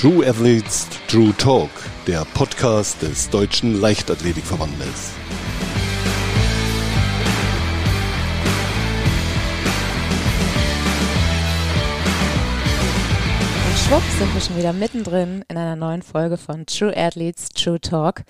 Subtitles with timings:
[0.00, 1.68] True Athletes True Talk,
[2.06, 5.12] der Podcast des Deutschen Leichtathletikverbandes.
[13.66, 17.78] Und schwupp sind wir schon wieder mittendrin in einer neuen Folge von True Athletes True
[17.78, 18.22] Talk.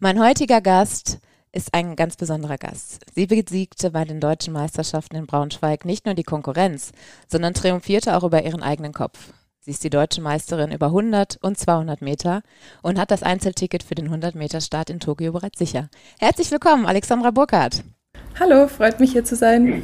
[0.00, 1.20] Mein heutiger Gast
[1.52, 3.06] ist ein ganz besonderer Gast.
[3.14, 6.90] Sie besiegte bei den deutschen Meisterschaften in Braunschweig nicht nur die Konkurrenz,
[7.28, 9.28] sondern triumphierte auch über ihren eigenen Kopf.
[9.64, 12.42] Sie ist die deutsche Meisterin über 100 und 200 Meter
[12.82, 15.88] und hat das Einzelticket für den 100 Meter Start in Tokio bereits sicher.
[16.20, 17.82] Herzlich willkommen, Alexandra Burkhardt.
[18.38, 19.82] Hallo, freut mich hier zu sein.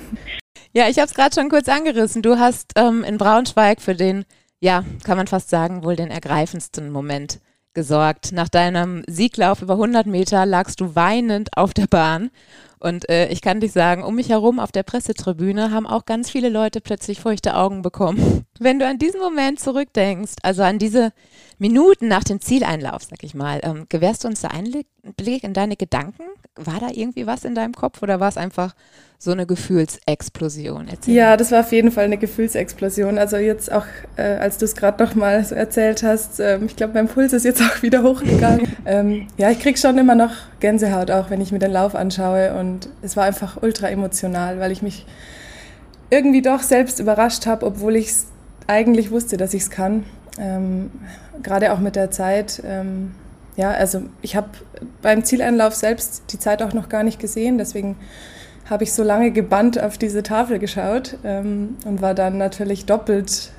[0.75, 2.21] Ja, ich habe es gerade schon kurz angerissen.
[2.21, 4.27] Du hast ähm, in Braunschweig für den,
[4.61, 7.41] ja, kann man fast sagen, wohl den ergreifendsten Moment
[7.73, 8.33] gesorgt.
[8.33, 12.31] Nach deinem Sieglauf über 100 Meter lagst du weinend auf der Bahn.
[12.81, 16.31] Und äh, ich kann dich sagen, um mich herum auf der Pressetribüne haben auch ganz
[16.31, 18.47] viele Leute plötzlich feuchte Augen bekommen.
[18.59, 21.13] Wenn du an diesen Moment zurückdenkst, also an diese
[21.59, 24.85] Minuten nach dem Zieleinlauf, sag ich mal, ähm, gewährst du uns da einen
[25.17, 26.23] Blick in deine Gedanken?
[26.57, 28.75] War da irgendwie was in deinem Kopf oder war es einfach
[29.23, 30.89] so eine Gefühlsexplosion?
[30.89, 33.19] Erzähl ja, das war auf jeden Fall eine Gefühlsexplosion.
[33.19, 33.85] Also jetzt auch,
[34.17, 37.35] äh, als du es gerade noch mal so erzählt hast, äh, ich glaube, mein Puls
[37.35, 38.75] ist jetzt auch wieder hochgegangen.
[38.87, 42.55] ähm, ja, ich kriege schon immer noch Gänsehaut, auch wenn ich mir den Lauf anschaue.
[42.59, 45.05] Und es war einfach ultra emotional, weil ich mich
[46.09, 48.27] irgendwie doch selbst überrascht habe, obwohl ich es
[48.69, 50.05] eigentlich wusste, dass ich es kann.
[50.39, 50.91] Ähm,
[51.43, 52.63] Gerade auch mit der Zeit.
[52.65, 53.11] Ähm,
[53.57, 54.49] ja, also ich habe
[55.03, 57.97] beim Zieleinlauf selbst die Zeit auch noch gar nicht gesehen, deswegen
[58.71, 63.51] habe ich so lange gebannt auf diese Tafel geschaut ähm, und war dann natürlich doppelt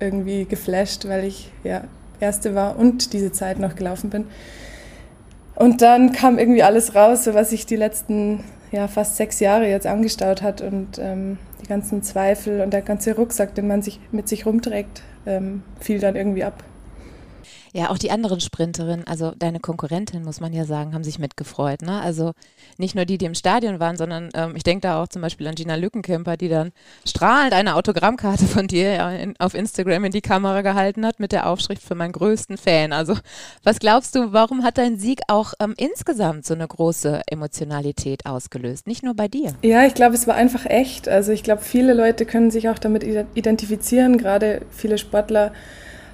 [0.00, 1.82] irgendwie geflasht, weil ich ja
[2.20, 4.24] Erste war und diese Zeit noch gelaufen bin.
[5.54, 9.68] Und dann kam irgendwie alles raus, so was sich die letzten ja, fast sechs Jahre
[9.68, 14.00] jetzt angestaut hat und ähm, die ganzen Zweifel und der ganze Rucksack, den man sich
[14.10, 16.64] mit sich rumträgt, ähm, fiel dann irgendwie ab.
[17.72, 21.82] Ja, auch die anderen Sprinterinnen, also deine Konkurrentin, muss man ja sagen, haben sich mitgefreut.
[21.82, 22.00] Ne?
[22.00, 22.32] Also
[22.76, 25.46] nicht nur die, die im Stadion waren, sondern ähm, ich denke da auch zum Beispiel
[25.46, 26.72] an Gina Lückenkemper, die dann
[27.06, 31.48] strahlend eine Autogrammkarte von dir in, auf Instagram in die Kamera gehalten hat mit der
[31.48, 32.92] Aufschrift für meinen größten Fan.
[32.92, 33.16] Also
[33.62, 38.86] was glaubst du, warum hat dein Sieg auch ähm, insgesamt so eine große Emotionalität ausgelöst?
[38.86, 39.54] Nicht nur bei dir.
[39.62, 41.08] Ja, ich glaube, es war einfach echt.
[41.08, 43.04] Also ich glaube, viele Leute können sich auch damit
[43.34, 45.52] identifizieren, gerade viele Sportler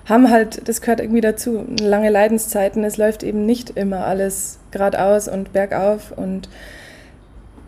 [0.06, 2.84] haben halt, das gehört irgendwie dazu, lange Leidenszeiten.
[2.84, 6.12] Es läuft eben nicht immer alles geradeaus und bergauf.
[6.14, 6.48] Und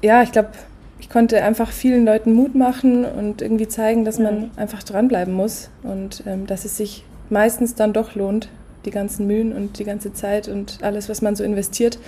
[0.02, 0.50] ja, ich glaube,
[0.98, 4.50] ich konnte einfach vielen Leuten Mut machen und irgendwie zeigen, dass man mhm.
[4.56, 8.48] einfach dranbleiben muss und ähm, dass es sich meistens dann doch lohnt,
[8.84, 11.98] die ganzen Mühen und die ganze Zeit und alles, was man so investiert.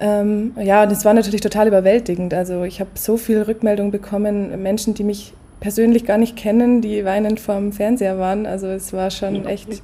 [0.00, 2.32] Ähm, ja, und es war natürlich total überwältigend.
[2.34, 7.04] Also ich habe so viel Rückmeldung bekommen, Menschen, die mich persönlich gar nicht kennen, die
[7.04, 8.46] weinend vorm Fernseher waren.
[8.46, 9.82] Also es war schon echt,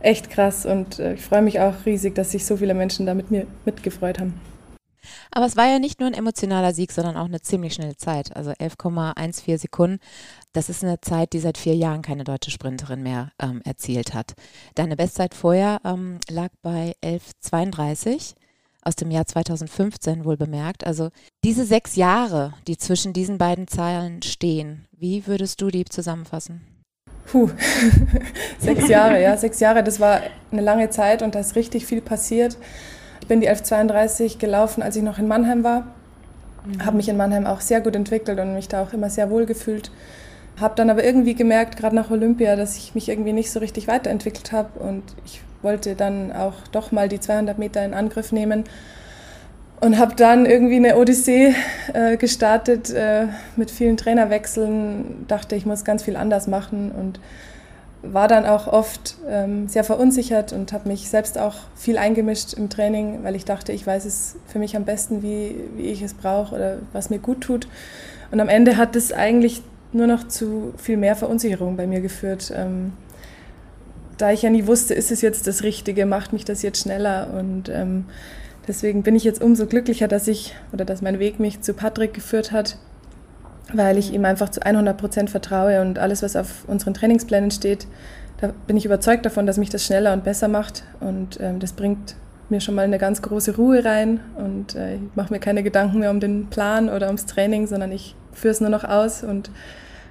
[0.00, 3.14] echt krass und äh, ich freue mich auch riesig, dass sich so viele Menschen da
[3.14, 4.34] mit mir mitgefreut haben.
[5.30, 8.34] Aber es war ja nicht nur ein emotionaler Sieg, sondern auch eine ziemlich schnelle Zeit.
[8.34, 10.00] Also 11,14 Sekunden.
[10.52, 14.34] Das ist eine Zeit, die seit vier Jahren keine deutsche Sprinterin mehr ähm, erzielt hat.
[14.74, 18.34] Deine Bestzeit vorher ähm, lag bei 11,32
[18.86, 20.86] aus dem Jahr 2015 wohl bemerkt.
[20.86, 21.10] Also
[21.44, 26.62] diese sechs Jahre, die zwischen diesen beiden Zahlen stehen, wie würdest du die zusammenfassen?
[27.26, 27.50] Puh,
[28.60, 30.20] sechs Jahre, ja, sechs Jahre, das war
[30.52, 32.56] eine lange Zeit und da ist richtig viel passiert.
[33.20, 35.88] Ich bin die 1132 gelaufen, als ich noch in Mannheim war.
[36.64, 36.86] Mhm.
[36.86, 39.46] Habe mich in Mannheim auch sehr gut entwickelt und mich da auch immer sehr wohl
[39.46, 39.90] gefühlt.
[40.60, 43.88] Habe dann aber irgendwie gemerkt, gerade nach Olympia, dass ich mich irgendwie nicht so richtig
[43.88, 48.64] weiterentwickelt habe und ich wollte dann auch doch mal die 200 Meter in Angriff nehmen
[49.80, 51.54] und habe dann irgendwie eine Odyssee
[51.92, 55.26] äh, gestartet äh, mit vielen Trainerwechseln.
[55.28, 57.20] Dachte, ich muss ganz viel anders machen und
[58.02, 62.70] war dann auch oft ähm, sehr verunsichert und habe mich selbst auch viel eingemischt im
[62.70, 66.14] Training, weil ich dachte, ich weiß es für mich am besten, wie, wie ich es
[66.14, 67.66] brauche oder was mir gut tut.
[68.30, 72.52] Und am Ende hat es eigentlich nur noch zu viel mehr Verunsicherung bei mir geführt.
[72.54, 72.92] Ähm,
[74.18, 77.28] da ich ja nie wusste, ist es jetzt das Richtige, macht mich das jetzt schneller
[77.34, 78.06] und ähm,
[78.66, 82.14] deswegen bin ich jetzt umso glücklicher, dass ich oder dass mein Weg mich zu Patrick
[82.14, 82.78] geführt hat,
[83.72, 87.86] weil ich ihm einfach zu 100 Prozent vertraue und alles, was auf unseren Trainingsplänen steht,
[88.40, 91.72] da bin ich überzeugt davon, dass mich das schneller und besser macht und ähm, das
[91.72, 92.16] bringt
[92.48, 95.98] mir schon mal eine ganz große Ruhe rein und äh, ich mache mir keine Gedanken
[95.98, 99.50] mehr um den Plan oder ums Training, sondern ich führe es nur noch aus und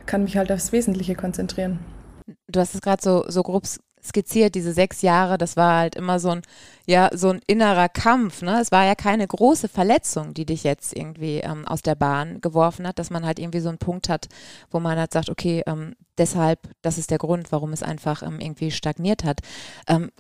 [0.06, 1.80] kann mich halt aufs Wesentliche konzentrieren.
[2.48, 3.66] Du hast es gerade so, so grob
[4.06, 6.42] skizziert, diese sechs Jahre, das war halt immer so ein,
[6.86, 8.60] ja, so ein innerer Kampf, ne?
[8.62, 12.88] Es war ja keine große Verletzung, die dich jetzt irgendwie ähm, aus der Bahn geworfen
[12.88, 14.28] hat, dass man halt irgendwie so einen Punkt hat,
[14.72, 18.40] wo man halt sagt, okay, ähm, deshalb, das ist der Grund, warum es einfach ähm,
[18.40, 19.40] irgendwie stagniert hat.
[19.88, 20.12] Ähm,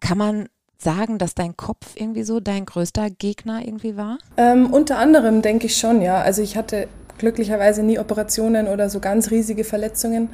[0.00, 0.48] kann man
[0.78, 4.18] sagen, dass dein Kopf irgendwie so dein größter Gegner irgendwie war?
[4.36, 6.20] Ähm, unter anderem denke ich schon, ja.
[6.20, 6.88] Also ich hatte
[7.18, 10.30] glücklicherweise nie Operationen oder so ganz riesige Verletzungen.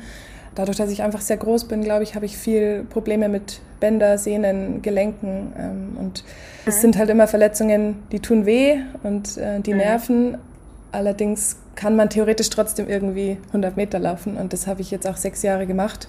[0.54, 4.18] Dadurch, dass ich einfach sehr groß bin, glaube ich, habe ich viel Probleme mit Bänder,
[4.18, 5.52] Sehnen, Gelenken.
[5.58, 6.24] Ähm, und
[6.66, 6.80] es mhm.
[6.80, 9.78] sind halt immer Verletzungen, die tun weh und äh, die mhm.
[9.78, 10.38] nerven.
[10.92, 15.16] Allerdings kann man theoretisch trotzdem irgendwie 100 Meter laufen und das habe ich jetzt auch
[15.16, 16.08] sechs Jahre gemacht.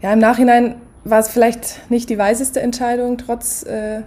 [0.00, 4.02] Ja, im Nachhinein war es vielleicht nicht die weiseste Entscheidung, trotz äh,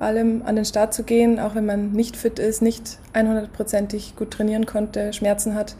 [0.00, 4.32] allem an den Start zu gehen, auch wenn man nicht fit ist, nicht 100%ig gut
[4.32, 5.76] trainieren konnte, Schmerzen hat.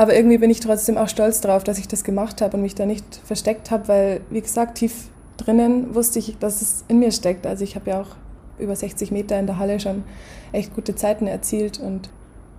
[0.00, 2.74] Aber irgendwie bin ich trotzdem auch stolz darauf, dass ich das gemacht habe und mich
[2.74, 4.94] da nicht versteckt habe, weil, wie gesagt, tief
[5.36, 7.46] drinnen wusste ich, dass es in mir steckt.
[7.46, 8.16] Also ich habe ja auch
[8.58, 10.04] über 60 Meter in der Halle schon
[10.52, 12.08] echt gute Zeiten erzielt und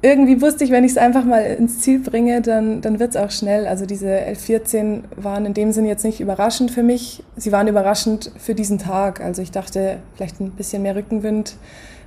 [0.03, 3.17] irgendwie wusste ich, wenn ich es einfach mal ins Ziel bringe, dann, dann wird es
[3.17, 3.65] auch schnell.
[3.65, 7.23] Also diese 11-14 waren in dem Sinn jetzt nicht überraschend für mich.
[7.37, 9.19] Sie waren überraschend für diesen Tag.
[9.19, 11.55] Also ich dachte, vielleicht ein bisschen mehr Rückenwind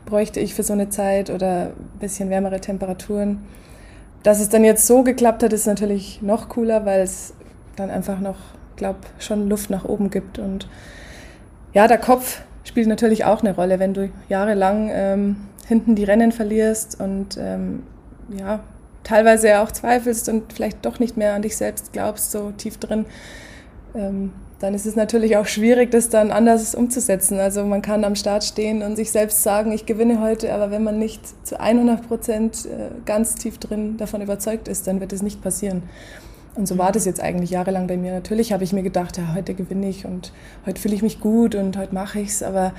[0.06, 3.40] bräuchte ich für so eine Zeit oder ein bisschen wärmere Temperaturen.
[4.24, 7.34] Dass es dann jetzt so geklappt hat, ist natürlich noch cooler, weil es
[7.76, 8.38] dann einfach noch,
[8.74, 10.38] glaube schon Luft nach oben gibt.
[10.38, 10.66] Und
[11.74, 15.36] ja, der Kopf spielt natürlich auch eine Rolle, wenn du jahrelang ähm,
[15.66, 17.82] hinten die Rennen verlierst und ähm,
[18.34, 18.60] ja,
[19.02, 22.78] teilweise ja auch zweifelst und vielleicht doch nicht mehr an dich selbst glaubst, so tief
[22.78, 23.04] drin,
[23.94, 24.32] ähm,
[24.64, 27.38] dann ist es natürlich auch schwierig, das dann anders umzusetzen.
[27.38, 30.82] Also man kann am Start stehen und sich selbst sagen, ich gewinne heute, aber wenn
[30.82, 35.20] man nicht zu 100 Prozent äh, ganz tief drin davon überzeugt ist, dann wird es
[35.20, 35.82] nicht passieren.
[36.54, 38.14] Und so war das jetzt eigentlich jahrelang bei mir.
[38.14, 40.32] Natürlich habe ich mir gedacht, ja, heute gewinne ich und
[40.64, 42.72] heute fühle ich mich gut und heute mache ich es, aber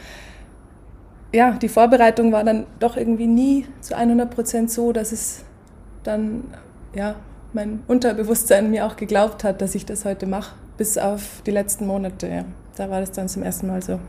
[1.32, 5.44] ja, die Vorbereitung war dann doch irgendwie nie zu 100 Prozent so, dass es
[6.02, 6.46] dann,
[6.96, 7.14] ja,
[7.54, 11.88] mein Unterbewusstsein mir auch geglaubt hat, dass ich das heute mache, bis auf die letzten
[11.88, 12.28] Monate.
[12.28, 12.46] Ja.
[12.76, 14.00] Da war das dann zum ersten Mal so.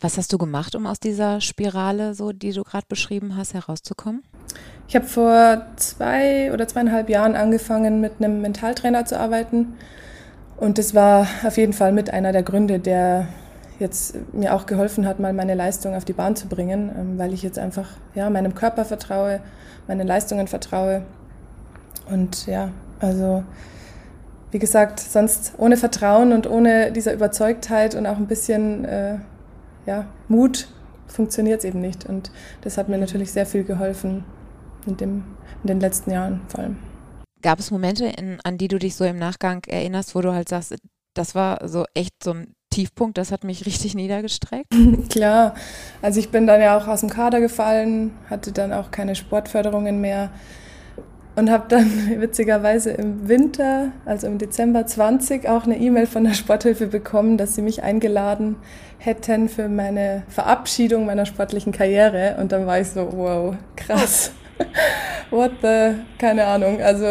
[0.00, 4.22] Was hast du gemacht, um aus dieser Spirale, so die du gerade beschrieben hast, herauszukommen?
[4.88, 9.74] Ich habe vor zwei oder zweieinhalb Jahren angefangen, mit einem Mentaltrainer zu arbeiten.
[10.58, 13.28] Und das war auf jeden Fall mit einer der Gründe, der
[13.78, 17.32] jetzt mir auch geholfen hat, mal meine Leistung auf die Bahn zu bringen, ähm, weil
[17.32, 19.40] ich jetzt einfach ja, meinem Körper vertraue,
[19.86, 21.02] meinen Leistungen vertraue.
[22.10, 22.70] Und ja,
[23.00, 23.44] also
[24.50, 29.18] wie gesagt, sonst ohne Vertrauen und ohne dieser Überzeugtheit und auch ein bisschen äh,
[29.86, 30.68] ja, Mut
[31.06, 32.04] funktioniert es eben nicht.
[32.04, 32.30] Und
[32.62, 34.24] das hat mir natürlich sehr viel geholfen
[34.86, 35.24] in, dem,
[35.62, 36.76] in den letzten Jahren vor allem.
[37.42, 40.48] Gab es Momente, in, an die du dich so im Nachgang erinnerst, wo du halt
[40.48, 40.74] sagst,
[41.14, 44.66] das war so echt so ein Tiefpunkt, das hat mich richtig niedergestreckt.
[45.10, 45.54] Klar,
[46.02, 50.00] also ich bin dann ja auch aus dem Kader gefallen, hatte dann auch keine Sportförderungen
[50.00, 50.30] mehr
[51.36, 51.86] und habe dann
[52.20, 57.54] witzigerweise im Winter, also im Dezember 20, auch eine E-Mail von der Sporthilfe bekommen, dass
[57.54, 58.56] sie mich eingeladen
[58.98, 62.36] hätten für meine Verabschiedung meiner sportlichen Karriere.
[62.40, 64.32] Und dann war ich so, wow, krass.
[65.30, 66.80] What the, keine Ahnung.
[66.80, 67.04] Also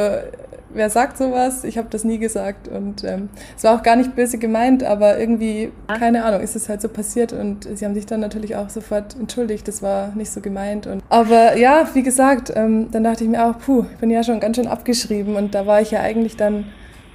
[0.75, 1.63] wer sagt sowas?
[1.63, 5.17] Ich habe das nie gesagt und ähm, es war auch gar nicht böse gemeint, aber
[5.17, 8.69] irgendwie, keine Ahnung, ist es halt so passiert und sie haben sich dann natürlich auch
[8.69, 10.85] sofort entschuldigt, das war nicht so gemeint.
[10.85, 14.23] Und, aber ja, wie gesagt, ähm, dann dachte ich mir auch, puh, ich bin ja
[14.23, 16.65] schon ganz schön abgeschrieben und da war ich ja eigentlich dann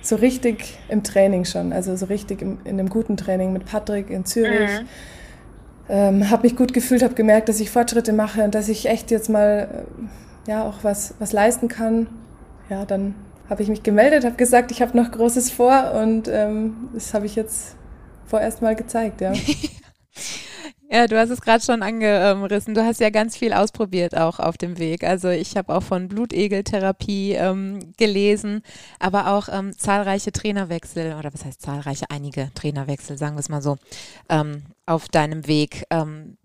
[0.02, 4.10] so richtig im Training schon, also so richtig im, in einem guten Training mit Patrick
[4.10, 4.70] in Zürich.
[4.70, 4.86] Mhm.
[5.90, 9.10] Ähm, habe mich gut gefühlt, habe gemerkt, dass ich Fortschritte mache und dass ich echt
[9.10, 9.84] jetzt mal
[10.46, 12.06] äh, ja auch was, was leisten kann.
[12.70, 13.14] Ja, dann
[13.50, 17.26] habe ich mich gemeldet, habe gesagt, ich habe noch Großes vor und ähm, das habe
[17.26, 17.74] ich jetzt
[18.24, 19.32] vorerst mal gezeigt, ja.
[20.92, 22.74] Ja, du hast es gerade schon angerissen.
[22.74, 25.04] Du hast ja ganz viel ausprobiert auch auf dem Weg.
[25.04, 28.62] Also ich habe auch von Blutegeltherapie ähm, gelesen,
[28.98, 33.62] aber auch ähm, zahlreiche Trainerwechsel oder was heißt zahlreiche, einige Trainerwechsel, sagen wir es mal
[33.62, 33.76] so,
[34.28, 35.84] ähm, auf deinem Weg.
[35.90, 36.36] Ähm,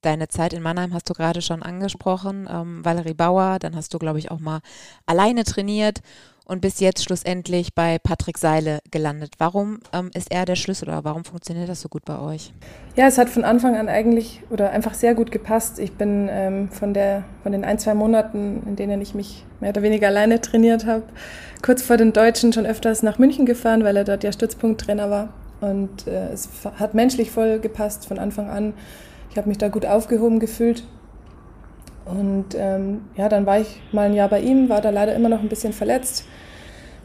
[0.00, 4.00] deine Zeit in Mannheim hast du gerade schon angesprochen, ähm, Valerie Bauer, dann hast du,
[4.00, 4.62] glaube ich, auch mal
[5.06, 6.00] alleine trainiert
[6.46, 9.34] und bis jetzt schlussendlich bei Patrick Seile gelandet.
[9.38, 12.52] Warum ähm, ist er der Schlüssel oder warum funktioniert das so gut bei euch?
[12.96, 15.78] Ja, es hat von Anfang an eigentlich oder einfach sehr gut gepasst.
[15.78, 19.70] Ich bin ähm, von, der, von den ein, zwei Monaten, in denen ich mich mehr
[19.70, 21.04] oder weniger alleine trainiert habe,
[21.62, 25.28] kurz vor den Deutschen schon öfters nach München gefahren, weil er dort ja Stützpunkttrainer war.
[25.60, 28.74] Und äh, es hat menschlich voll gepasst von Anfang an.
[29.30, 30.84] Ich habe mich da gut aufgehoben gefühlt.
[32.04, 35.28] Und ähm, ja, dann war ich mal ein Jahr bei ihm, war da leider immer
[35.28, 36.24] noch ein bisschen verletzt.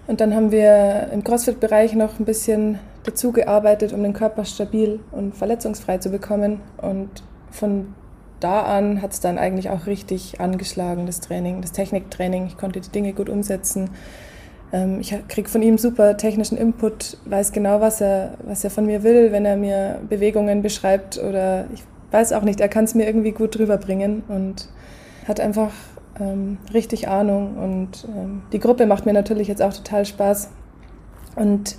[0.08, 5.00] Und dann haben wir im CrossFit-Bereich noch ein bisschen dazu gearbeitet, um den Körper stabil
[5.12, 6.62] und verletzungsfrei zu bekommen.
[6.78, 7.10] Und
[7.52, 7.94] von
[8.40, 12.48] da an hat es dann eigentlich auch richtig angeschlagen, das Training, das Techniktraining.
[12.48, 13.90] Ich konnte die Dinge gut umsetzen.
[14.72, 18.86] Ähm, ich kriege von ihm super technischen Input, weiß genau, was er, was er von
[18.86, 22.96] mir will, wenn er mir Bewegungen beschreibt oder ich weiß auch nicht, er kann es
[22.96, 24.70] mir irgendwie gut drüber bringen und
[25.28, 25.72] hat einfach
[26.20, 30.50] ähm, richtig Ahnung und ähm, die Gruppe macht mir natürlich jetzt auch total Spaß
[31.36, 31.78] und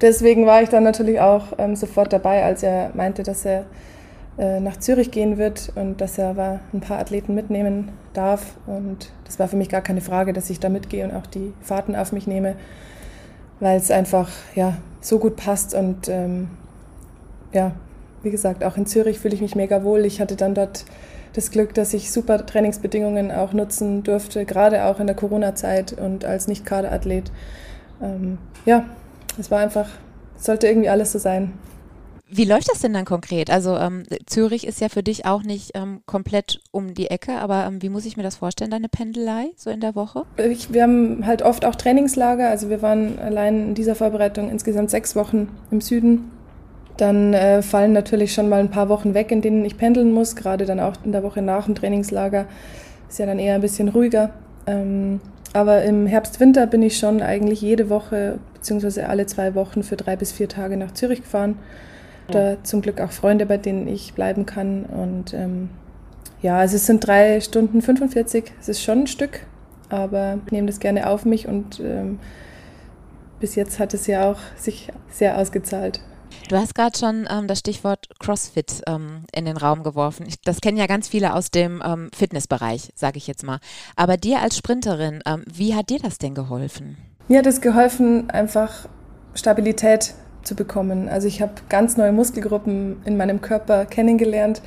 [0.00, 3.64] deswegen war ich dann natürlich auch ähm, sofort dabei, als er meinte, dass er
[4.38, 8.56] äh, nach Zürich gehen wird und dass er aber ein paar Athleten mitnehmen darf.
[8.66, 11.52] Und das war für mich gar keine Frage, dass ich da mitgehe und auch die
[11.60, 12.56] Fahrten auf mich nehme,
[13.58, 15.74] weil es einfach ja, so gut passt.
[15.74, 16.48] Und ähm,
[17.52, 17.72] ja,
[18.22, 20.04] wie gesagt, auch in Zürich fühle ich mich mega wohl.
[20.04, 20.84] Ich hatte dann dort
[21.32, 26.24] das Glück, dass ich super Trainingsbedingungen auch nutzen durfte, gerade auch in der Corona-Zeit und
[26.24, 27.30] als Nicht-Kaderathlet.
[28.02, 28.84] Ähm, ja,
[29.38, 29.88] es war einfach,
[30.36, 31.52] sollte irgendwie alles so sein.
[32.32, 33.50] Wie läuft das denn dann konkret?
[33.50, 37.66] Also ähm, Zürich ist ja für dich auch nicht ähm, komplett um die Ecke, aber
[37.66, 40.24] ähm, wie muss ich mir das vorstellen, deine Pendelei so in der Woche?
[40.36, 44.90] Ich, wir haben halt oft auch Trainingslager, also wir waren allein in dieser Vorbereitung insgesamt
[44.90, 46.30] sechs Wochen im Süden.
[47.00, 50.36] Dann äh, fallen natürlich schon mal ein paar Wochen weg, in denen ich pendeln muss,
[50.36, 52.46] gerade dann auch in der Woche nach dem Trainingslager.
[53.08, 54.30] Ist ja dann eher ein bisschen ruhiger.
[54.66, 55.20] Ähm,
[55.52, 59.96] aber im Herbst, Winter bin ich schon eigentlich jede Woche beziehungsweise alle zwei Wochen für
[59.96, 61.56] drei bis vier Tage nach Zürich gefahren
[62.30, 64.84] da zum Glück auch Freunde, bei denen ich bleiben kann.
[64.84, 65.70] Und ähm,
[66.42, 69.40] ja, also es sind drei Stunden 45, es ist schon ein Stück,
[69.88, 72.18] aber ich nehme das gerne auf mich und ähm,
[73.40, 76.00] bis jetzt hat es ja auch sich sehr ausgezahlt.
[76.48, 80.26] Du hast gerade schon ähm, das Stichwort CrossFit ähm, in den Raum geworfen.
[80.26, 83.60] Ich, das kennen ja ganz viele aus dem ähm, Fitnessbereich, sage ich jetzt mal.
[83.96, 86.96] Aber dir als Sprinterin, ähm, wie hat dir das denn geholfen?
[87.28, 88.88] Mir hat es geholfen, einfach
[89.34, 91.08] Stabilität zu bekommen.
[91.08, 94.62] Also ich habe ganz neue Muskelgruppen in meinem Körper kennengelernt.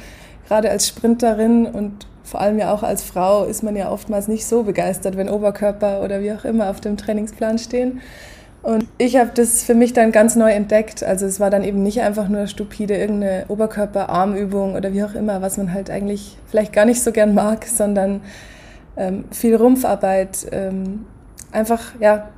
[0.48, 4.46] Gerade als Sprinterin und vor allem ja auch als Frau ist man ja oftmals nicht
[4.46, 8.02] so begeistert, wenn Oberkörper oder wie auch immer auf dem Trainingsplan stehen.
[8.64, 11.04] Und ich habe das für mich dann ganz neu entdeckt.
[11.04, 15.42] Also es war dann eben nicht einfach nur stupide irgendeine Oberkörper-Armübung oder wie auch immer,
[15.42, 18.22] was man halt eigentlich vielleicht gar nicht so gern mag, sondern
[18.96, 21.06] ähm, viel Rumpfarbeit, ähm,
[21.52, 22.30] einfach ja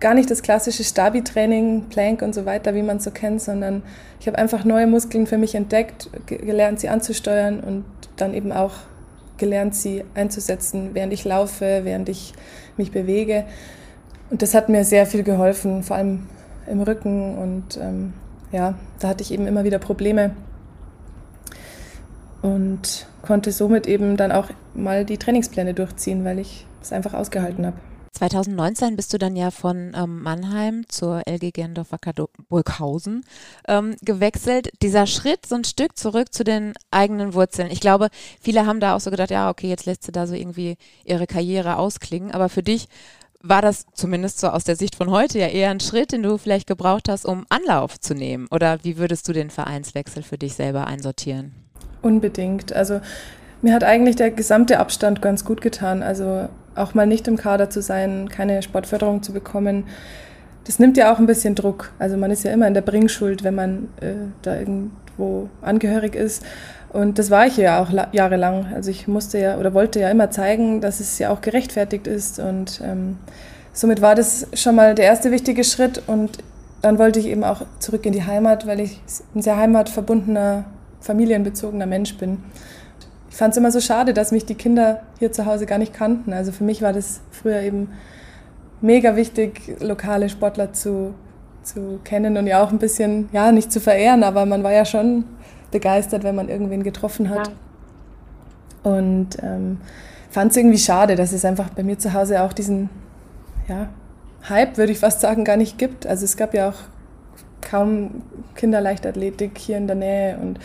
[0.00, 3.82] gar nicht das klassische Stabi-Training, Plank und so weiter, wie man es so kennt, sondern
[4.20, 7.84] ich habe einfach neue Muskeln für mich entdeckt, gelernt, sie anzusteuern und
[8.16, 8.72] dann eben auch
[9.36, 12.32] gelernt, sie einzusetzen, während ich laufe, während ich
[12.78, 13.44] mich bewege.
[14.34, 16.26] Und das hat mir sehr viel geholfen, vor allem
[16.66, 17.38] im Rücken.
[17.38, 18.14] Und ähm,
[18.50, 20.34] ja, da hatte ich eben immer wieder Probleme
[22.42, 27.64] und konnte somit eben dann auch mal die Trainingspläne durchziehen, weil ich es einfach ausgehalten
[27.64, 27.76] habe.
[28.10, 31.98] 2019 bist du dann ja von ähm, Mannheim zur LG Gerndorfer
[32.48, 33.24] Burghausen
[33.68, 34.70] ähm, gewechselt.
[34.82, 37.70] Dieser Schritt so ein Stück zurück zu den eigenen Wurzeln.
[37.70, 38.08] Ich glaube,
[38.40, 41.28] viele haben da auch so gedacht, ja, okay, jetzt lässt sie da so irgendwie ihre
[41.28, 42.32] Karriere ausklingen.
[42.32, 42.88] Aber für dich
[43.46, 46.38] war das zumindest so aus der Sicht von heute ja eher ein Schritt, den du
[46.38, 48.48] vielleicht gebraucht hast, um Anlauf zu nehmen.
[48.50, 51.52] Oder wie würdest du den Vereinswechsel für dich selber einsortieren?
[52.00, 52.72] Unbedingt.
[52.72, 53.00] Also
[53.60, 56.02] mir hat eigentlich der gesamte Abstand ganz gut getan.
[56.02, 59.84] Also auch mal nicht im Kader zu sein, keine Sportförderung zu bekommen,
[60.64, 61.92] das nimmt ja auch ein bisschen Druck.
[61.98, 66.42] Also man ist ja immer in der Bringschuld, wenn man äh, da irgendwo angehörig ist.
[66.94, 68.72] Und das war ich ja auch jahrelang.
[68.74, 72.38] Also ich musste ja oder wollte ja immer zeigen, dass es ja auch gerechtfertigt ist.
[72.38, 73.18] Und ähm,
[73.72, 76.02] somit war das schon mal der erste wichtige Schritt.
[76.06, 76.38] Und
[76.80, 79.00] dann wollte ich eben auch zurück in die Heimat, weil ich
[79.34, 80.64] ein sehr heimatverbundener,
[81.00, 82.38] familienbezogener Mensch bin
[83.34, 85.92] ich fand es immer so schade, dass mich die Kinder hier zu Hause gar nicht
[85.92, 86.32] kannten.
[86.32, 87.88] Also für mich war das früher eben
[88.80, 91.14] mega wichtig, lokale Sportler zu,
[91.64, 94.84] zu kennen und ja auch ein bisschen, ja, nicht zu verehren, aber man war ja
[94.84, 95.24] schon
[95.74, 97.48] begeistert, wenn man irgendwen getroffen hat.
[98.84, 98.90] Ja.
[98.90, 99.78] Und ähm,
[100.30, 102.88] fand es irgendwie schade, dass es einfach bei mir zu Hause auch diesen,
[103.68, 103.88] ja,
[104.48, 106.06] Hype, würde ich fast sagen, gar nicht gibt.
[106.06, 106.76] Also es gab ja auch
[107.60, 108.22] kaum
[108.54, 110.60] Kinderleichtathletik hier in der Nähe und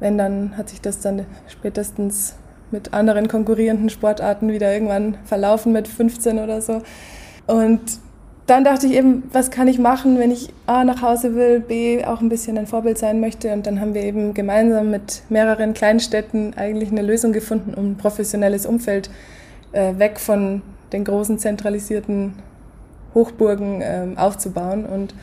[0.00, 2.34] wenn, dann hat sich das dann spätestens
[2.70, 6.82] mit anderen konkurrierenden Sportarten wieder irgendwann verlaufen mit 15 oder so.
[7.46, 7.80] Und
[8.46, 12.04] dann dachte ich eben, was kann ich machen, wenn ich A nach Hause will, B
[12.04, 13.52] auch ein bisschen ein Vorbild sein möchte.
[13.52, 17.96] Und dann haben wir eben gemeinsam mit mehreren Kleinstädten eigentlich eine Lösung gefunden, um ein
[17.96, 19.08] professionelles Umfeld
[19.72, 20.60] äh, weg von
[20.92, 22.34] den großen zentralisierten
[23.14, 24.84] Hochburgen äh, aufzubauen.
[24.84, 25.14] Und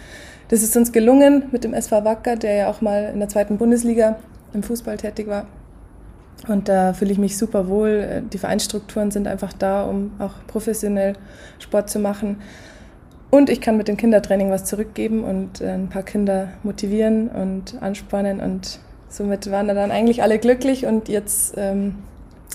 [0.50, 3.58] das ist uns gelungen mit dem SV Wacker, der ja auch mal in der zweiten
[3.58, 4.18] Bundesliga
[4.54, 5.46] im Fußball tätig war.
[6.48, 8.24] Und da fühle ich mich super wohl.
[8.34, 11.13] Die Vereinsstrukturen sind einfach da, um auch professionell
[11.60, 12.38] Sport zu machen.
[13.32, 17.82] Und ich kann mit dem Kindertraining was zurückgeben und äh, ein paar Kinder motivieren und
[17.82, 18.42] anspornen.
[18.42, 21.96] Und somit waren dann eigentlich alle glücklich und jetzt ähm,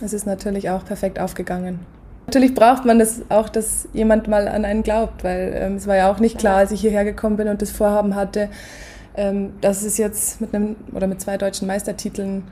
[0.03, 1.81] ist es natürlich auch perfekt aufgegangen.
[2.27, 5.97] Natürlich braucht man das auch, dass jemand mal an einen glaubt, weil ähm, es war
[5.97, 8.51] ja auch nicht klar, als ich hierher gekommen bin und das Vorhaben hatte,
[9.17, 12.45] ähm, dass es jetzt mit einem oder mit zwei deutschen Meistertiteln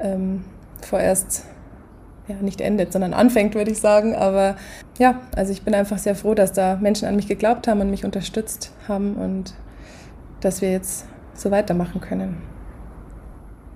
[0.00, 0.44] ähm,
[0.80, 1.44] vorerst
[2.28, 4.14] ja, nicht endet, sondern anfängt, würde ich sagen.
[4.14, 4.56] Aber
[4.98, 7.90] ja, also ich bin einfach sehr froh, dass da Menschen an mich geglaubt haben und
[7.90, 9.54] mich unterstützt haben und
[10.40, 12.36] dass wir jetzt so weitermachen können.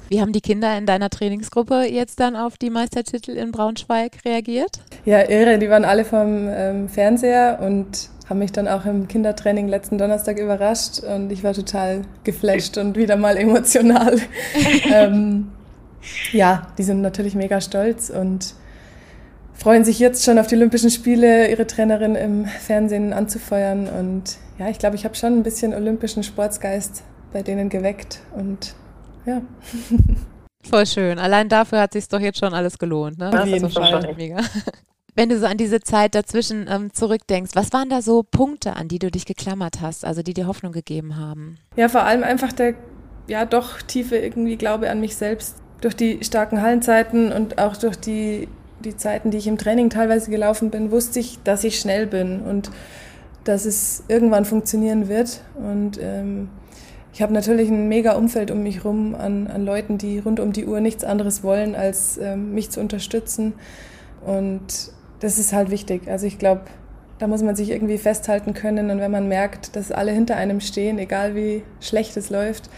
[0.09, 4.80] Wie haben die Kinder in deiner Trainingsgruppe jetzt dann auf die Meistertitel in Braunschweig reagiert?
[5.06, 5.59] Ja, irre.
[5.59, 10.38] Die waren alle vom ähm, Fernseher und haben mich dann auch im Kindertraining letzten Donnerstag
[10.38, 14.21] überrascht und ich war total geflasht und wieder mal emotional.
[14.92, 15.49] ähm,
[16.32, 18.54] ja, die sind natürlich mega stolz und
[19.54, 23.88] freuen sich jetzt schon auf die Olympischen Spiele, ihre Trainerin im Fernsehen anzufeuern.
[23.88, 28.75] Und ja, ich glaube, ich habe schon ein bisschen olympischen Sportsgeist bei denen geweckt und
[29.25, 29.40] ja.
[30.68, 31.18] Voll schön.
[31.18, 33.18] Allein dafür hat sich doch jetzt schon alles gelohnt.
[33.18, 33.30] Ne?
[33.40, 34.14] Auf jeden Fall.
[34.16, 34.40] Mega.
[35.14, 38.88] Wenn du so an diese Zeit dazwischen ähm, zurückdenkst, was waren da so Punkte, an
[38.88, 41.59] die du dich geklammert hast, also die dir Hoffnung gegeben haben?
[41.76, 42.75] Ja, vor allem einfach der,
[43.26, 45.62] ja, doch tiefe irgendwie Glaube an mich selbst.
[45.82, 48.48] Durch die starken Hallenzeiten und auch durch die,
[48.82, 52.40] die Zeiten, die ich im Training teilweise gelaufen bin, wusste ich, dass ich schnell bin
[52.40, 52.70] und
[53.44, 55.42] dass es irgendwann funktionieren wird.
[55.56, 56.48] Und ähm,
[57.12, 60.52] ich habe natürlich ein mega Umfeld um mich rum an, an Leuten, die rund um
[60.52, 63.52] die Uhr nichts anderes wollen, als ähm, mich zu unterstützen.
[64.24, 66.08] Und das ist halt wichtig.
[66.08, 66.62] Also ich glaube,
[67.18, 68.90] da muss man sich irgendwie festhalten können.
[68.90, 72.70] Und wenn man merkt, dass alle hinter einem stehen, egal wie schlecht es läuft,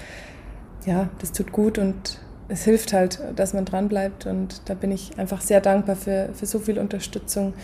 [0.85, 4.27] ja, das tut gut und es hilft halt, dass man dranbleibt.
[4.27, 7.55] Und da bin ich einfach sehr dankbar für, für so viel Unterstützung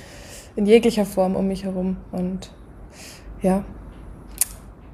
[0.56, 1.96] in jeglicher Form um mich herum.
[2.12, 2.50] Und
[3.42, 3.64] ja,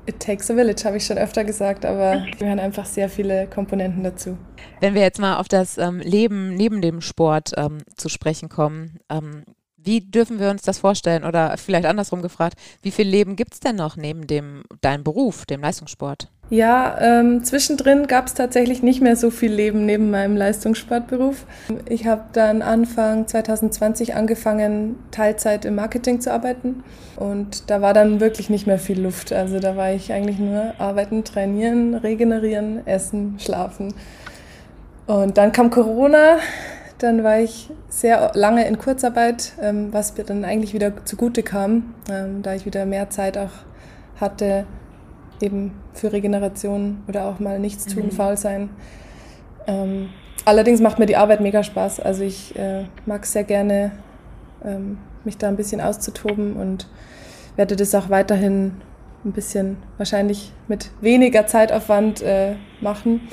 [0.09, 4.05] It takes a village, habe ich schon öfter gesagt, aber gehören einfach sehr viele Komponenten
[4.05, 4.39] dazu.
[4.81, 9.01] Wenn wir jetzt mal auf das ähm, Leben neben dem Sport ähm, zu sprechen kommen,
[9.11, 9.43] ähm,
[9.87, 11.25] wie dürfen wir uns das vorstellen?
[11.25, 15.47] Oder vielleicht andersrum gefragt, wie viel Leben gibt es denn noch neben dem deinem Beruf,
[15.47, 16.29] dem Leistungssport?
[16.49, 21.45] Ja, ähm, zwischendrin gab es tatsächlich nicht mehr so viel Leben neben meinem Leistungssportberuf.
[21.89, 26.85] Ich habe dann Anfang 2020 angefangen, Teilzeit im Marketing zu arbeiten.
[27.17, 29.33] Und da war dann wirklich nicht mehr viel Luft.
[29.33, 33.93] Also da war ich eigentlich nur arbeiten, trainieren, regenerieren, essen, schlafen.
[35.07, 36.39] Und dann kam Corona
[36.99, 41.95] dann war ich sehr lange in Kurzarbeit, ähm, was mir dann eigentlich wieder zugute kam,
[42.11, 43.51] ähm, da ich wieder mehr Zeit auch
[44.21, 44.67] hatte,
[45.41, 48.11] eben für Regeneration oder auch mal nichts tun, mhm.
[48.11, 48.71] faul sein.
[49.67, 50.09] Ähm,
[50.45, 52.01] allerdings macht mir die Arbeit mega Spaß.
[52.01, 53.93] Also ich äh, mag sehr gerne,
[54.65, 56.89] ähm, mich da ein bisschen auszutoben und
[57.57, 58.73] werde das auch weiterhin
[59.25, 63.29] ein bisschen wahrscheinlich mit weniger Zeitaufwand äh, machen.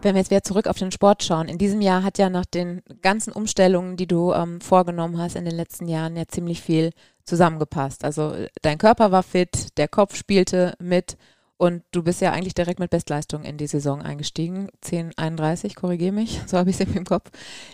[0.00, 2.44] Wenn wir jetzt wieder zurück auf den Sport schauen, in diesem Jahr hat ja nach
[2.44, 6.90] den ganzen Umstellungen, die du ähm, vorgenommen hast in den letzten Jahren, ja ziemlich viel
[7.24, 8.04] zusammengepasst.
[8.04, 11.16] Also dein Körper war fit, der Kopf spielte mit
[11.56, 14.68] und du bist ja eigentlich direkt mit Bestleistung in die Saison eingestiegen.
[14.84, 17.30] 10:31, korrigiere mich, so habe ich es im Kopf.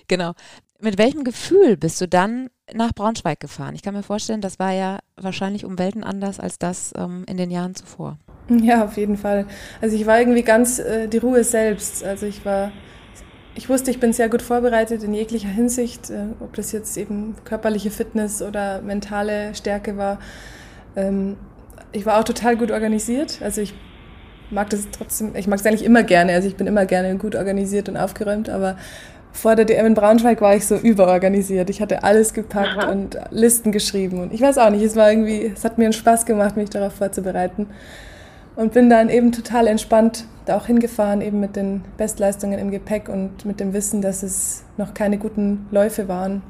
[0.08, 0.32] Genau.
[0.80, 3.74] Mit welchem Gefühl bist du dann nach Braunschweig gefahren?
[3.74, 7.36] Ich kann mir vorstellen, das war ja wahrscheinlich um Welten anders als das ähm, in
[7.36, 8.18] den Jahren zuvor.
[8.62, 9.46] Ja, auf jeden Fall.
[9.80, 12.04] Also ich war irgendwie ganz äh, die Ruhe selbst.
[12.04, 12.72] Also ich war,
[13.54, 17.36] ich wusste, ich bin sehr gut vorbereitet in jeglicher Hinsicht, äh, ob das jetzt eben
[17.44, 20.18] körperliche Fitness oder mentale Stärke war.
[20.96, 21.36] Ähm,
[21.92, 23.40] ich war auch total gut organisiert.
[23.42, 23.74] Also ich
[24.50, 26.32] mag das trotzdem, ich mag es eigentlich immer gerne.
[26.32, 28.76] Also ich bin immer gerne gut organisiert und aufgeräumt, aber
[29.32, 31.68] vor der DM in Braunschweig war ich so überorganisiert.
[31.68, 32.90] Ich hatte alles gepackt Aha.
[32.92, 35.92] und Listen geschrieben und ich weiß auch nicht, es war irgendwie, es hat mir einen
[35.92, 37.66] Spaß gemacht, mich darauf vorzubereiten
[38.56, 43.08] und bin dann eben total entspannt da auch hingefahren, eben mit den Bestleistungen im Gepäck
[43.08, 46.42] und mit dem Wissen, dass es noch keine guten Läufe waren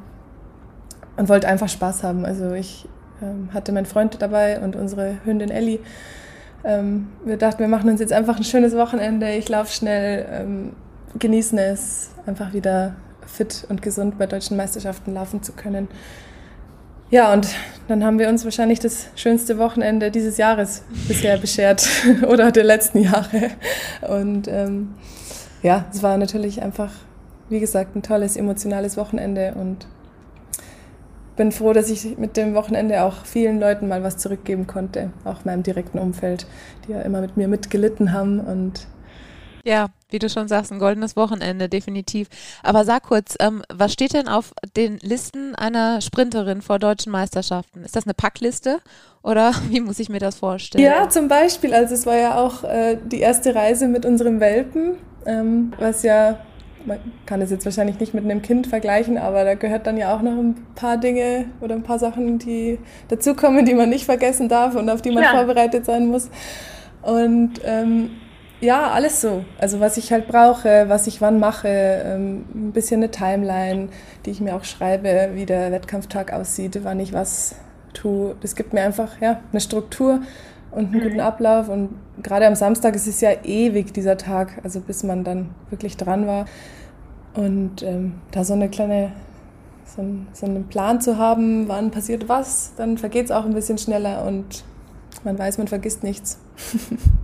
[1.17, 2.25] und wollte einfach Spaß haben.
[2.25, 2.89] Also ich
[3.23, 5.79] ähm, hatte meinen Freund dabei und unsere Hündin Ellie.
[6.65, 9.31] Ähm, wir dachten, wir machen uns jetzt einfach ein schönes Wochenende.
[9.33, 10.73] Ich laufe schnell, ähm,
[11.19, 15.89] genießen es, einfach wieder fit und gesund bei deutschen Meisterschaften laufen zu können.
[17.11, 17.49] Ja, und
[17.87, 21.87] dann haben wir uns wahrscheinlich das schönste Wochenende dieses Jahres bisher beschert
[22.27, 23.51] oder der letzten Jahre.
[24.09, 24.95] Und ähm,
[25.63, 26.91] ja, es war natürlich einfach,
[27.49, 29.87] wie gesagt, ein tolles emotionales Wochenende und
[31.37, 35.45] bin froh, dass ich mit dem Wochenende auch vielen Leuten mal was zurückgeben konnte, auch
[35.45, 36.47] meinem direkten Umfeld,
[36.87, 38.87] die ja immer mit mir mitgelitten haben und
[39.65, 42.29] Ja, wie du schon sagst, ein goldenes Wochenende, definitiv.
[42.63, 47.83] Aber sag kurz, ähm, was steht denn auf den Listen einer Sprinterin vor deutschen Meisterschaften?
[47.83, 48.79] Ist das eine Packliste
[49.23, 50.85] oder wie muss ich mir das vorstellen?
[50.85, 51.73] Ja, zum Beispiel.
[51.73, 56.39] Also es war ja auch äh, die erste Reise mit unserem Welpen, ähm, was ja,
[56.85, 60.15] man kann es jetzt wahrscheinlich nicht mit einem Kind vergleichen, aber da gehört dann ja
[60.15, 64.51] auch noch ein paar Dinge oder ein paar Sachen, die dazukommen, die man nicht vergessen
[64.51, 65.31] darf und auf die man ja.
[65.31, 66.29] vorbereitet sein muss.
[67.01, 68.11] Und ähm,
[68.65, 69.45] ja, alles so.
[69.59, 73.89] Also was ich halt brauche, was ich wann mache, ähm, ein bisschen eine Timeline,
[74.25, 77.57] die ich mir auch schreibe, wie der Wettkampftag aussieht, wann ich was
[77.93, 78.35] tue.
[78.41, 80.21] Das gibt mir einfach ja, eine Struktur
[80.71, 81.21] und einen guten mhm.
[81.21, 81.69] Ablauf.
[81.69, 81.91] Und
[82.23, 86.27] gerade am Samstag ist es ja ewig, dieser Tag, also bis man dann wirklich dran
[86.27, 86.47] war.
[87.35, 89.13] Und ähm, da so eine kleine,
[89.85, 93.55] so, ein, so einen Plan zu haben, wann passiert was, dann vergeht es auch ein
[93.55, 94.65] bisschen schneller und
[95.25, 96.39] man weiß, man vergisst nichts.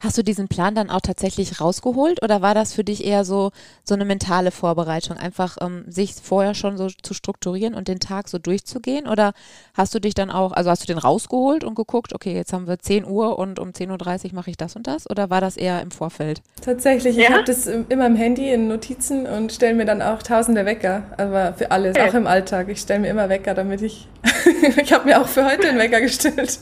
[0.00, 3.50] Hast du diesen Plan dann auch tatsächlich rausgeholt oder war das für dich eher so,
[3.82, 8.28] so eine mentale Vorbereitung, einfach ähm, sich vorher schon so zu strukturieren und den Tag
[8.28, 9.08] so durchzugehen?
[9.08, 9.32] Oder
[9.74, 12.68] hast du dich dann auch, also hast du den rausgeholt und geguckt, okay, jetzt haben
[12.68, 15.10] wir 10 Uhr und um 10.30 Uhr mache ich das und das?
[15.10, 16.42] Oder war das eher im Vorfeld?
[16.60, 17.22] Tatsächlich, ja?
[17.22, 21.02] ich habe das immer im Handy in Notizen und stelle mir dann auch tausende Wecker,
[21.16, 22.08] aber für alles, okay.
[22.08, 22.68] auch im Alltag.
[22.68, 24.06] Ich stelle mir immer Wecker, damit ich,
[24.80, 26.60] ich habe mir auch für heute einen Wecker gestellt.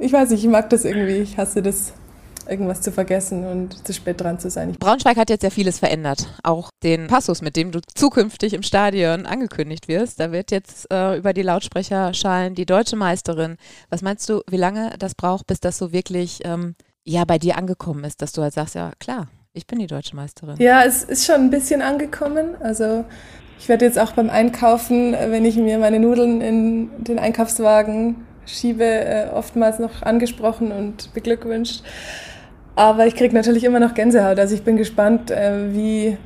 [0.00, 1.92] Ich weiß nicht, ich mag das irgendwie, ich hasse das
[2.48, 4.72] irgendwas zu vergessen und zu spät dran zu sein.
[4.78, 6.26] Braunschweig hat jetzt ja vieles verändert.
[6.42, 10.20] Auch den Passus, mit dem du zukünftig im Stadion angekündigt wirst.
[10.20, 13.56] Da wird jetzt äh, über die Lautsprecher schallen, die deutsche Meisterin.
[13.90, 17.56] Was meinst du, wie lange das braucht, bis das so wirklich ähm, ja bei dir
[17.56, 20.56] angekommen ist, dass du halt sagst, ja klar, ich bin die deutsche Meisterin.
[20.58, 22.54] Ja, es ist schon ein bisschen angekommen.
[22.60, 23.04] Also
[23.58, 28.84] ich werde jetzt auch beim Einkaufen, wenn ich mir meine Nudeln in den Einkaufswagen schiebe,
[28.84, 31.82] äh, oftmals noch angesprochen und beglückwünscht.
[32.78, 34.38] Aber ich kriege natürlich immer noch Gänsehaut.
[34.38, 36.16] Also ich bin gespannt, äh, wie,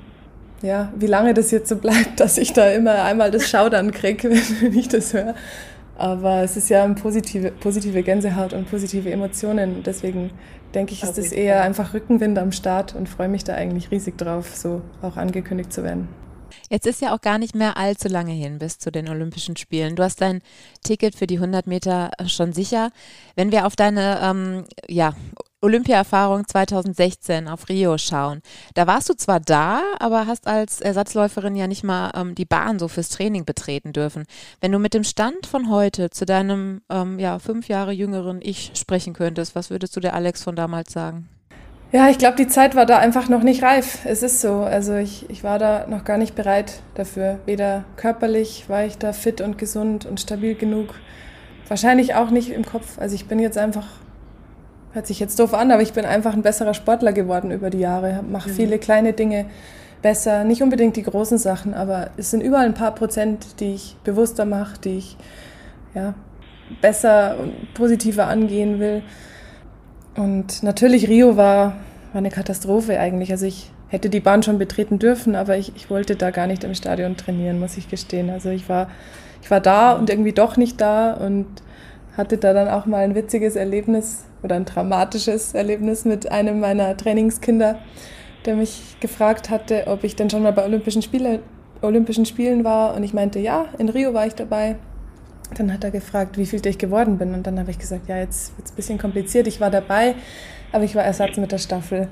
[0.61, 4.31] ja, wie lange das jetzt so bleibt, dass ich da immer einmal das Schaudern kriege,
[4.61, 5.35] wenn ich das höre.
[5.97, 9.83] Aber es ist ja eine positive, positive Gänsehaut und positive Emotionen.
[9.83, 10.31] Deswegen
[10.75, 14.19] denke ich, ist es eher einfach Rückenwind am Start und freue mich da eigentlich riesig
[14.19, 16.07] drauf, so auch angekündigt zu werden.
[16.69, 19.97] Jetzt ist ja auch gar nicht mehr allzu lange hin bis zu den Olympischen Spielen.
[19.97, 20.43] Du hast dein
[20.83, 22.91] Ticket für die 100 Meter schon sicher.
[23.37, 25.15] Wenn wir auf deine ähm, ja,
[25.63, 28.43] Olympia-Erfahrung 2016 auf Rio schauen.
[28.75, 32.81] Da warst du zwar da, aber hast als Ersatzläuferin ja nicht mal ähm, die Bahn
[32.81, 34.25] so fürs Training betreten dürfen.
[34.61, 38.73] Wenn du mit dem Stand von heute zu deinem ähm, ja, fünf Jahre jüngeren Ich
[38.75, 41.29] sprechen könntest, was würdest du der Alex von damals sagen?
[41.93, 44.01] Ja, ich glaube, die Zeit war da einfach noch nicht reif.
[44.05, 44.63] Es ist so.
[44.63, 47.39] Also ich, ich war da noch gar nicht bereit dafür.
[47.45, 50.95] Weder körperlich war ich da fit und gesund und stabil genug.
[51.69, 52.99] Wahrscheinlich auch nicht im Kopf.
[52.99, 53.87] Also ich bin jetzt einfach
[54.93, 57.79] hört sich jetzt doof an, aber ich bin einfach ein besserer Sportler geworden über die
[57.79, 58.55] Jahre, mache mhm.
[58.55, 59.47] viele kleine Dinge
[60.03, 63.97] besser, nicht unbedingt die großen Sachen, aber es sind überall ein paar Prozent, die ich
[64.05, 65.17] bewusster mache, die ich
[65.95, 66.15] ja,
[66.81, 69.03] besser und positiver angehen will.
[70.17, 71.77] Und natürlich Rio war,
[72.13, 73.31] war eine Katastrophe eigentlich.
[73.31, 76.65] Also ich hätte die Bahn schon betreten dürfen, aber ich, ich wollte da gar nicht
[76.65, 78.29] im Stadion trainieren, muss ich gestehen.
[78.31, 78.89] Also ich war,
[79.43, 81.47] ich war da und irgendwie doch nicht da und
[82.17, 86.97] hatte da dann auch mal ein witziges Erlebnis oder ein dramatisches Erlebnis mit einem meiner
[86.97, 87.79] Trainingskinder,
[88.45, 91.41] der mich gefragt hatte, ob ich denn schon mal bei Olympischen, Spiele,
[91.81, 92.95] Olympischen Spielen war.
[92.95, 94.77] Und ich meinte, ja, in Rio war ich dabei.
[95.57, 97.35] Dann hat er gefragt, wie viel ich geworden bin.
[97.35, 99.47] Und dann habe ich gesagt, ja, jetzt wird es ein bisschen kompliziert.
[99.47, 100.15] Ich war dabei,
[100.73, 102.09] aber ich war Ersatz mit der Staffel.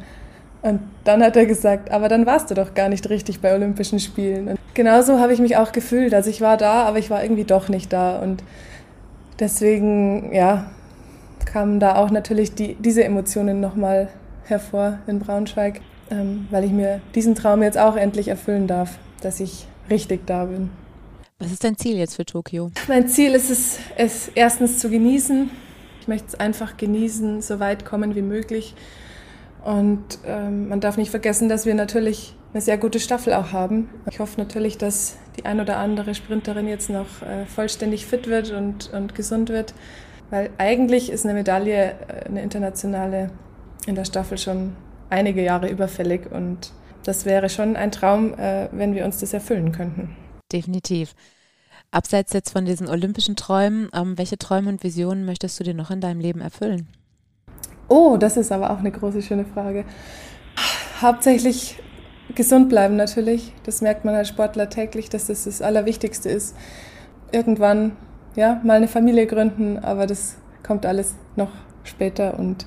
[0.63, 3.99] Und dann hat er gesagt, aber dann warst du doch gar nicht richtig bei Olympischen
[3.99, 4.49] Spielen.
[4.49, 6.13] Und genauso habe ich mich auch gefühlt.
[6.15, 8.19] Also ich war da, aber ich war irgendwie doch nicht da.
[8.19, 8.43] Und
[9.41, 10.71] deswegen, ja,
[11.45, 14.09] kamen da auch natürlich die, diese Emotionen nochmal
[14.45, 19.41] hervor in Braunschweig, ähm, weil ich mir diesen Traum jetzt auch endlich erfüllen darf, dass
[19.41, 20.71] ich richtig da bin.
[21.39, 22.71] Was ist dein Ziel jetzt für Tokio?
[22.89, 25.51] Mein Ziel ist es, es erstens zu genießen.
[26.01, 28.75] Ich möchte es einfach genießen, so weit kommen wie möglich.
[29.65, 33.89] Und ähm, man darf nicht vergessen, dass wir natürlich eine sehr gute Staffel auch haben.
[34.11, 38.51] Ich hoffe natürlich, dass die ein oder andere Sprinterin jetzt noch äh, vollständig fit wird
[38.53, 39.75] und, und gesund wird.
[40.31, 43.31] Weil eigentlich ist eine Medaille, äh, eine internationale
[43.87, 44.77] in der Staffel schon
[45.09, 46.73] einige Jahre überfällig und
[47.05, 50.17] das wäre schon ein Traum, äh, wenn wir uns das erfüllen könnten.
[50.53, 51.15] Definitiv.
[51.91, 55.91] Abseits jetzt von diesen olympischen Träumen, ähm, welche Träume und Visionen möchtest du dir noch
[55.91, 56.89] in deinem Leben erfüllen?
[57.89, 59.85] Oh, das ist aber auch eine große, schöne Frage.
[61.01, 61.79] Hauptsächlich
[62.35, 63.53] gesund bleiben natürlich.
[63.65, 66.57] Das merkt man als Sportler täglich, dass das das Allerwichtigste ist.
[67.33, 67.97] Irgendwann
[68.37, 71.51] ja, mal eine Familie gründen, aber das kommt alles noch
[71.85, 72.67] später und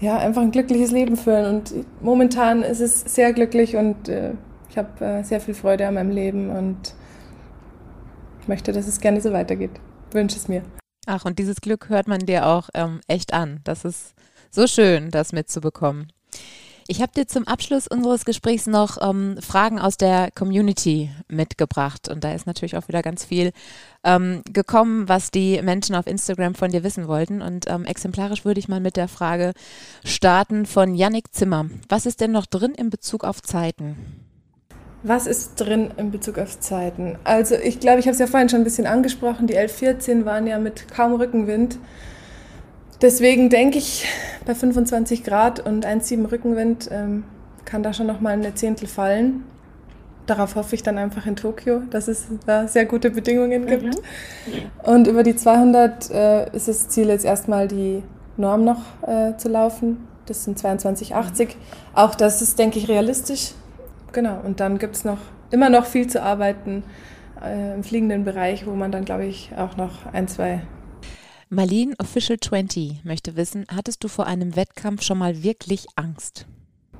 [0.00, 1.46] ja, einfach ein glückliches Leben führen.
[1.46, 4.32] Und momentan ist es sehr glücklich und äh,
[4.68, 6.94] ich habe äh, sehr viel Freude an meinem Leben und
[8.46, 9.70] möchte, dass es gerne so weitergeht.
[10.12, 10.62] Wünsche es mir.
[11.06, 13.60] Ach, und dieses Glück hört man dir auch ähm, echt an.
[13.64, 14.14] Das ist
[14.50, 16.08] so schön, das mitzubekommen.
[16.86, 22.08] Ich habe dir zum Abschluss unseres Gesprächs noch ähm, Fragen aus der Community mitgebracht.
[22.10, 23.52] Und da ist natürlich auch wieder ganz viel
[24.04, 27.40] ähm, gekommen, was die Menschen auf Instagram von dir wissen wollten.
[27.40, 29.54] Und ähm, exemplarisch würde ich mal mit der Frage
[30.04, 31.66] starten von Yannick Zimmer.
[31.88, 33.96] Was ist denn noch drin in Bezug auf Zeiten?
[35.02, 37.18] Was ist drin in Bezug auf Zeiten?
[37.24, 39.46] Also ich glaube, ich habe es ja vorhin schon ein bisschen angesprochen.
[39.46, 41.78] Die 1114 waren ja mit kaum Rückenwind
[43.00, 44.06] Deswegen denke ich,
[44.46, 47.24] bei 25 Grad und 1,7 Rückenwind ähm,
[47.64, 49.44] kann da schon nochmal eine Zehntel fallen.
[50.26, 53.84] Darauf hoffe ich dann einfach in Tokio, dass es da sehr gute Bedingungen gibt.
[53.84, 53.92] Mhm.
[54.82, 58.02] Und über die 200 äh, ist das Ziel jetzt erstmal die
[58.36, 60.08] Norm noch äh, zu laufen.
[60.26, 61.48] Das sind 22,80.
[61.92, 63.52] Auch das ist, denke ich, realistisch.
[64.12, 64.40] Genau.
[64.44, 65.18] Und dann gibt es noch
[65.50, 66.84] immer noch viel zu arbeiten
[67.44, 70.62] äh, im fliegenden Bereich, wo man dann, glaube ich, auch noch ein, zwei
[71.54, 76.46] Marlene Official 20 möchte wissen, hattest du vor einem Wettkampf schon mal wirklich Angst?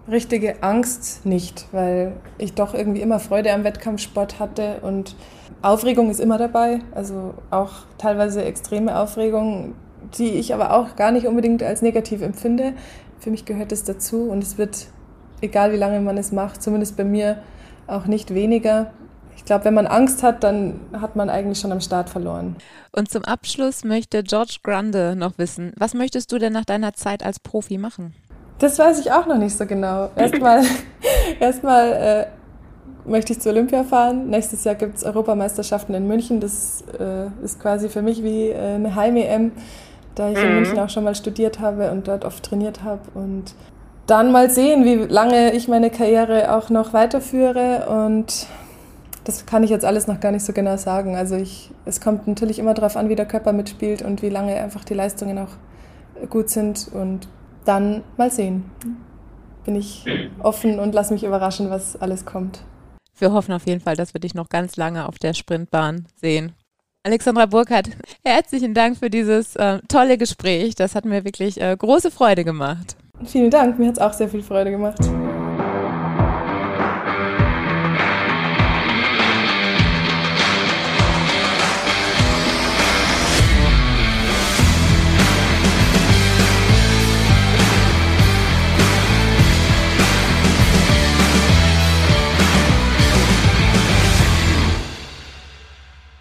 [0.08, 5.16] Richtige Angst nicht, weil ich doch irgendwie immer Freude am Wettkampfsport hatte und
[5.60, 9.74] Aufregung ist immer dabei, also auch teilweise extreme Aufregung,
[10.18, 12.74] die ich aber auch gar nicht unbedingt als negativ empfinde.
[13.18, 14.86] Für mich gehört es dazu und es wird,
[15.40, 17.42] egal wie lange man es macht, zumindest bei mir
[17.88, 18.92] auch nicht weniger
[19.44, 22.56] ich glaube, wenn man Angst hat, dann hat man eigentlich schon am Start verloren.
[22.92, 27.22] Und zum Abschluss möchte George Grande noch wissen, was möchtest du denn nach deiner Zeit
[27.22, 28.14] als Profi machen?
[28.58, 30.08] Das weiß ich auch noch nicht so genau.
[30.16, 30.64] Erstmal
[31.40, 32.26] erstmal äh,
[33.06, 34.30] möchte ich zu Olympia fahren.
[34.30, 36.40] Nächstes Jahr gibt es Europameisterschaften in München.
[36.40, 39.52] Das äh, ist quasi für mich wie äh, eine Heim-EM,
[40.14, 40.44] da ich mhm.
[40.44, 43.02] in München auch schon mal studiert habe und dort oft trainiert habe.
[43.12, 43.54] Und
[44.06, 48.46] dann mal sehen, wie lange ich meine Karriere auch noch weiterführe und
[49.24, 51.16] das kann ich jetzt alles noch gar nicht so genau sagen.
[51.16, 54.54] Also ich, es kommt natürlich immer darauf an, wie der Körper mitspielt und wie lange
[54.56, 56.88] einfach die Leistungen auch gut sind.
[56.92, 57.28] Und
[57.64, 58.70] dann mal sehen.
[59.64, 60.04] Bin ich
[60.40, 62.60] offen und lass mich überraschen, was alles kommt.
[63.18, 66.52] Wir hoffen auf jeden Fall, dass wir dich noch ganz lange auf der Sprintbahn sehen.
[67.06, 67.90] Alexandra Burkhardt,
[68.24, 70.74] herzlichen Dank für dieses äh, tolle Gespräch.
[70.74, 72.96] Das hat mir wirklich äh, große Freude gemacht.
[73.24, 74.98] Vielen Dank, mir hat es auch sehr viel Freude gemacht.